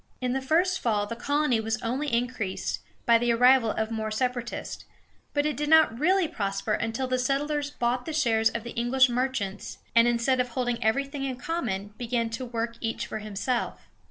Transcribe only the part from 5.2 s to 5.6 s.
but it